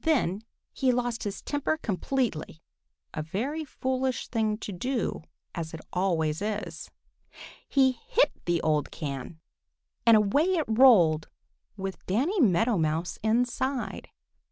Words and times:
Then 0.00 0.42
he 0.72 0.90
lost 0.90 1.22
his 1.22 1.40
temper 1.40 1.76
completely, 1.76 2.60
a 3.14 3.22
very 3.22 3.64
foolish 3.64 4.26
thing 4.26 4.58
to 4.58 4.72
do, 4.72 5.22
as 5.54 5.72
it 5.72 5.80
always 5.92 6.42
is. 6.42 6.90
He 7.68 7.92
hit 8.08 8.32
the 8.44 8.60
old 8.62 8.90
can, 8.90 9.38
and 10.04 10.16
away 10.16 10.46
it 10.56 10.64
rolled 10.66 11.28
with 11.76 12.04
Danny 12.06 12.40
Meadow 12.40 12.76
Mouse 12.76 13.20
inside. 13.22 14.08